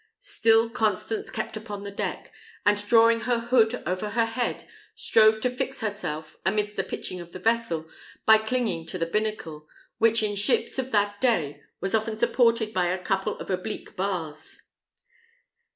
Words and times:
Still 0.17 0.67
Constance 0.67 1.29
kept 1.29 1.55
upon 1.55 1.83
the 1.83 1.91
deck, 1.91 2.31
and 2.65 2.83
drawing 2.87 3.19
her 3.19 3.37
hood 3.37 3.83
over 3.85 4.09
her 4.09 4.25
head, 4.25 4.67
strove 4.95 5.39
to 5.41 5.55
fix 5.55 5.81
herself, 5.81 6.37
amidst 6.43 6.75
the 6.75 6.83
pitching 6.83 7.21
of 7.21 7.33
the 7.33 7.37
vessel, 7.39 7.87
by 8.25 8.39
clinging 8.39 8.87
to 8.87 8.97
the 8.97 9.05
binnacle, 9.05 9.67
which 9.99 10.23
in 10.23 10.35
ships 10.35 10.79
of 10.79 10.89
that 10.89 11.21
day 11.21 11.61
was 11.81 11.93
often 11.93 12.17
supported 12.17 12.73
by 12.73 12.87
a 12.87 12.97
couple 12.97 13.37
of 13.37 13.51
oblique 13.51 13.95
bars. 13.95 14.63